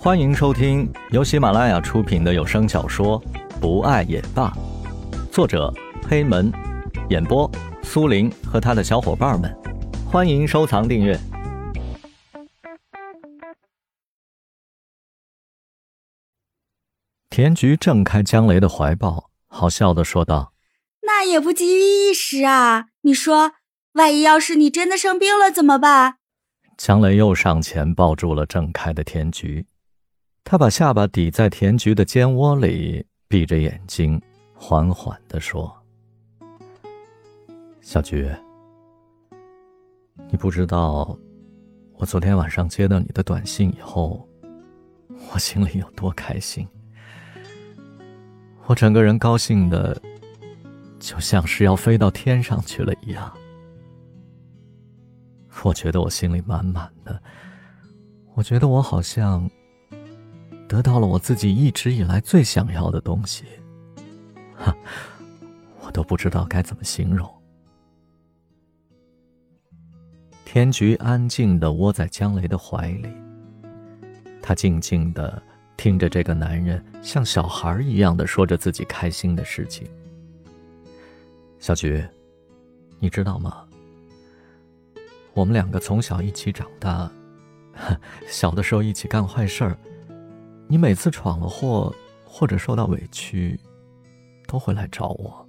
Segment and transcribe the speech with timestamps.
[0.00, 3.20] 欢迎收听由喜马拉雅出品的有声小说
[3.60, 4.48] 《不爱也罢》，
[5.32, 5.74] 作者
[6.08, 6.52] 黑门，
[7.10, 7.50] 演播
[7.82, 9.52] 苏林和他的小伙伴们。
[10.08, 11.18] 欢迎收藏订阅。
[17.28, 20.52] 田菊挣开江雷的怀抱，好笑的说道
[21.02, 22.86] ：“那也不急于一时啊！
[23.00, 23.54] 你说，
[23.94, 26.18] 万一要是你真的生病了怎么办？”
[26.78, 29.66] 江雷又上前抱住了挣开的田菊。
[30.50, 34.18] 他把下巴抵在田菊的肩窝里，闭着眼睛，
[34.54, 35.70] 缓缓地说
[37.82, 38.26] ：“小菊，
[40.30, 41.14] 你不知道，
[41.98, 44.26] 我昨天晚上接到你的短信以后，
[45.34, 46.66] 我心里有多开心。
[48.64, 50.00] 我整个人高兴的，
[50.98, 53.30] 就像是要飞到天上去了一样。
[55.62, 57.22] 我觉得我心里满满的，
[58.32, 59.46] 我觉得我好像……”
[60.68, 63.44] 得到了我自己一直以来最想要的东西，
[64.54, 64.76] 哈，
[65.80, 67.28] 我都不知道该怎么形容。
[70.44, 73.08] 天菊安静的窝在江雷的怀里，
[74.42, 75.42] 他静静的
[75.76, 79.88] 听着这个男人像小孩一样的说着自己开心的事情。
[81.58, 82.06] 小菊，
[82.98, 83.64] 你知道吗？
[85.32, 87.10] 我们两个从小一起长大，
[88.28, 89.78] 小的时候一起干坏事儿。
[90.70, 91.94] 你每次闯了祸
[92.26, 93.58] 或者受到委屈，
[94.46, 95.48] 都会来找我。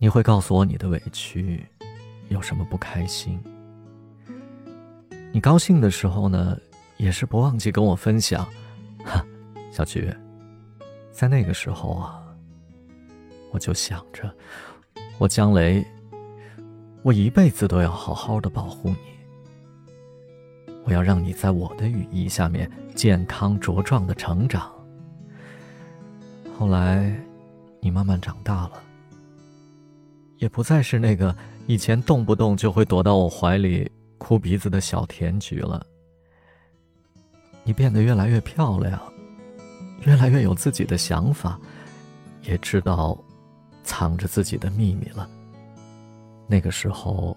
[0.00, 1.64] 你会告诉我你的委屈，
[2.28, 3.40] 有什么不开心。
[5.32, 6.58] 你高兴的时候呢，
[6.96, 8.44] 也是不忘记跟我分享。
[9.04, 9.24] 哈，
[9.70, 10.12] 小菊，
[11.12, 12.20] 在那个时候啊，
[13.52, 14.28] 我就想着，
[15.18, 15.86] 我江雷，
[17.04, 19.13] 我一辈子都要好好的保护你。
[20.84, 24.70] 我要让你在我的羽翼下面健康茁壮的成长。
[26.58, 27.14] 后来，
[27.80, 28.82] 你慢慢长大了，
[30.38, 31.34] 也不再是那个
[31.66, 35.84] 以前动不动就会躲到我怀里哭鼻子的小甜菊了。
[37.64, 39.00] 你变得越来越漂亮，
[40.02, 41.58] 越来越有自己的想法，
[42.42, 43.18] 也知道
[43.82, 45.28] 藏着自己的秘密了。
[46.46, 47.34] 那个时候，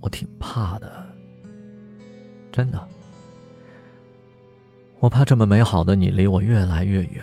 [0.00, 1.05] 我挺怕的。
[2.56, 2.88] 真的，
[4.98, 7.22] 我怕这么美好的你离我越来越远，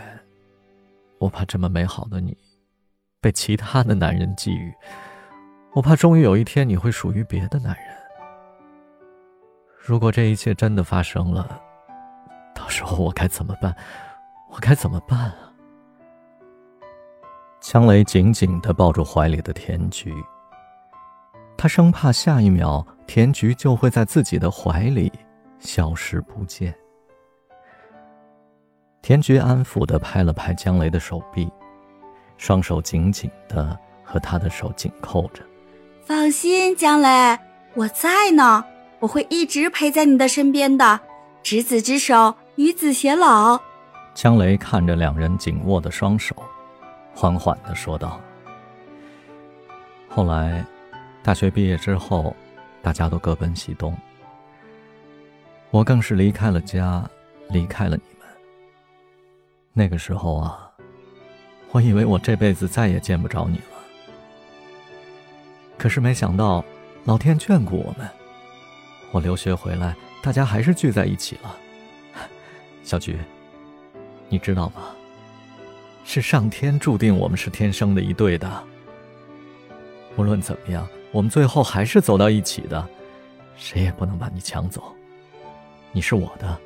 [1.17, 2.37] 我怕这么美好的你
[3.19, 4.71] 被其他的男人觊觎，
[5.73, 7.85] 我怕终于有一天你会属于别的男人。
[9.75, 11.59] 如果这一切真的发生了，
[12.53, 13.75] 到时候我该怎么办？
[14.51, 15.51] 我该怎么办啊？
[17.59, 20.13] 江雷紧紧的抱住怀里的田菊，
[21.63, 22.85] 他生怕下一秒。
[23.07, 25.09] 田菊就会在自己的怀里
[25.59, 26.75] 消失不见。
[29.01, 31.49] 田菊安抚的拍了拍江雷的手臂，
[32.37, 35.41] 双手紧紧的和他的手紧扣着。
[36.03, 37.39] 放心，江雷，
[37.75, 38.65] 我在呢，
[38.99, 40.99] 我会一直陪在你的身边的，
[41.43, 43.57] 执子之手，与子偕老。
[44.13, 46.35] 江雷看着两人紧握的双手，
[47.15, 48.19] 缓缓的说道
[50.09, 50.65] ：“后来，
[51.23, 52.35] 大学毕业之后。”
[52.83, 53.95] 大家都各奔西东，
[55.71, 57.09] 我更是离开了家，
[57.49, 58.27] 离开了你们。
[59.71, 60.69] 那个时候啊，
[61.71, 63.63] 我以为我这辈子再也见不着你了。
[65.77, 66.61] 可是没想到，
[67.05, 68.05] 老天眷顾我们，
[69.13, 71.55] 我留学回来，大家还是聚在一起了。
[72.83, 73.17] 小菊，
[74.27, 74.87] 你知道吗？
[76.03, 78.63] 是上天注定我们是天生的一对的。
[80.17, 80.85] 无论怎么样。
[81.13, 82.89] 我们最后还是走到一起的，
[83.55, 84.83] 谁也不能把你抢走。
[85.91, 86.59] 你是我的，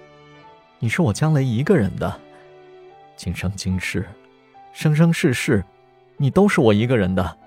[0.80, 2.18] 你是我江雷一个人的，
[3.18, 4.08] 今生今世，
[4.72, 5.62] 生生世世，
[6.16, 7.38] 你都是我一个人的。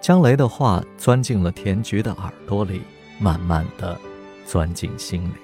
[0.00, 2.82] 江雷的话钻进了田菊的耳朵里，
[3.20, 3.96] 慢慢的
[4.44, 5.34] 钻进心里。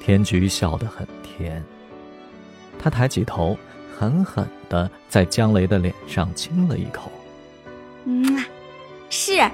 [0.00, 1.62] 田菊笑得很甜，
[2.78, 3.54] 她抬起头。
[3.96, 7.12] 狠狠的在江雷的脸上亲了一口。
[8.06, 8.44] 嗯，
[9.08, 9.48] 是，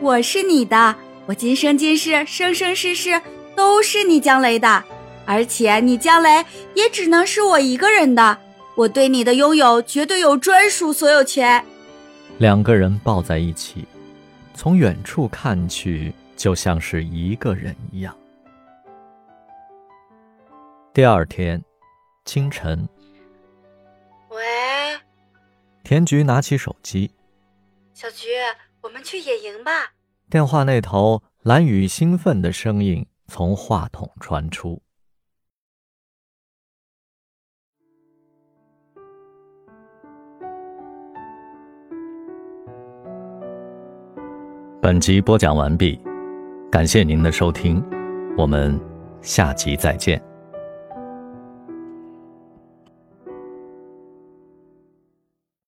[0.00, 0.96] 我是你的，
[1.26, 3.22] 我今生今世、生生世世
[3.54, 4.82] 都是你江雷的，
[5.24, 6.44] 而且你江雷
[6.74, 8.36] 也只能是我一个人的，
[8.74, 11.64] 我对你的拥有绝对有专属所有权。
[12.38, 13.86] 两个人抱在一起，
[14.54, 18.12] 从远处看去就像是一个人一样。
[20.92, 21.62] 第二天
[22.24, 22.88] 清晨。
[25.82, 27.10] 田菊拿起手机，
[27.94, 28.28] 小菊，
[28.82, 29.94] 我们去野营吧。
[30.28, 34.82] 电话那头蓝雨兴奋的声音从话筒传出。
[44.82, 45.98] 本集播讲完毕，
[46.70, 47.82] 感谢您的收听，
[48.36, 48.78] 我们
[49.22, 50.27] 下集再见。